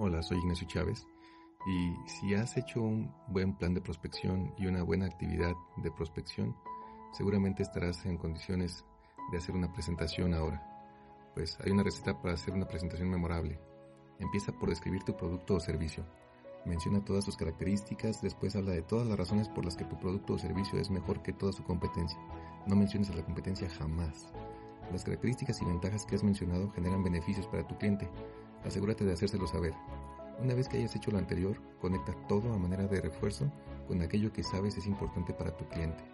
Hola, 0.00 0.22
soy 0.22 0.38
Ignacio 0.38 0.68
Chávez 0.68 1.08
y 1.66 1.92
si 2.08 2.32
has 2.32 2.56
hecho 2.56 2.80
un 2.80 3.12
buen 3.26 3.56
plan 3.56 3.74
de 3.74 3.80
prospección 3.80 4.54
y 4.56 4.66
una 4.66 4.84
buena 4.84 5.06
actividad 5.06 5.56
de 5.78 5.90
prospección, 5.90 6.54
seguramente 7.10 7.64
estarás 7.64 8.06
en 8.06 8.16
condiciones 8.16 8.84
de 9.32 9.38
hacer 9.38 9.56
una 9.56 9.72
presentación 9.72 10.34
ahora. 10.34 10.62
Pues 11.34 11.58
hay 11.64 11.72
una 11.72 11.82
receta 11.82 12.22
para 12.22 12.34
hacer 12.34 12.54
una 12.54 12.68
presentación 12.68 13.10
memorable. 13.10 13.58
Empieza 14.20 14.52
por 14.52 14.68
describir 14.68 15.02
tu 15.02 15.16
producto 15.16 15.56
o 15.56 15.60
servicio. 15.60 16.06
Menciona 16.64 17.04
todas 17.04 17.24
sus 17.24 17.36
características, 17.36 18.22
después 18.22 18.54
habla 18.54 18.74
de 18.74 18.82
todas 18.82 19.08
las 19.08 19.18
razones 19.18 19.48
por 19.48 19.64
las 19.64 19.76
que 19.76 19.84
tu 19.84 19.98
producto 19.98 20.34
o 20.34 20.38
servicio 20.38 20.78
es 20.78 20.90
mejor 20.90 21.22
que 21.22 21.32
toda 21.32 21.52
su 21.52 21.64
competencia. 21.64 22.20
No 22.68 22.76
menciones 22.76 23.10
a 23.10 23.16
la 23.16 23.24
competencia 23.24 23.68
jamás. 23.68 24.32
Las 24.92 25.02
características 25.02 25.60
y 25.60 25.64
ventajas 25.64 26.06
que 26.06 26.14
has 26.14 26.22
mencionado 26.22 26.70
generan 26.70 27.02
beneficios 27.02 27.48
para 27.48 27.66
tu 27.66 27.76
cliente, 27.76 28.08
asegúrate 28.64 29.04
de 29.04 29.12
hacérselo 29.12 29.46
saber. 29.46 29.74
Una 30.42 30.54
vez 30.54 30.68
que 30.68 30.76
hayas 30.76 30.94
hecho 30.94 31.10
lo 31.10 31.18
anterior, 31.18 31.60
conecta 31.80 32.14
todo 32.28 32.52
a 32.52 32.58
manera 32.58 32.86
de 32.86 33.00
refuerzo 33.00 33.50
con 33.86 34.02
aquello 34.02 34.32
que 34.32 34.44
sabes 34.44 34.76
es 34.76 34.86
importante 34.86 35.32
para 35.32 35.56
tu 35.56 35.66
cliente. 35.68 36.04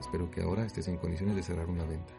Espero 0.00 0.30
que 0.30 0.42
ahora 0.42 0.64
estés 0.64 0.88
en 0.88 0.96
condiciones 0.96 1.36
de 1.36 1.42
cerrar 1.42 1.68
una 1.68 1.84
venta. 1.84 2.12